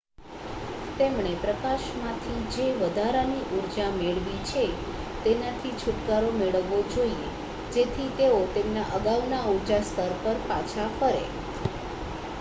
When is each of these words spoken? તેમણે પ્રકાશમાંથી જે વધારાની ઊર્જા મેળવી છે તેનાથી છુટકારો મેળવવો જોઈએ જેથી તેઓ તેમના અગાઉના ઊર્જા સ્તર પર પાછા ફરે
તેમણે 0.99 1.31
પ્રકાશમાંથી 1.41 2.37
જે 2.55 2.63
વધારાની 2.77 3.43
ઊર્જા 3.51 3.89
મેળવી 3.97 4.39
છે 4.47 4.63
તેનાથી 5.23 5.73
છુટકારો 5.79 6.31
મેળવવો 6.35 6.79
જોઈએ 6.89 7.29
જેથી 7.71 8.07
તેઓ 8.17 8.39
તેમના 8.55 8.87
અગાઉના 8.95 9.43
ઊર્જા 9.51 9.83
સ્તર 9.85 10.17
પર 10.23 10.41
પાછા 10.47 10.89
ફરે 10.95 11.21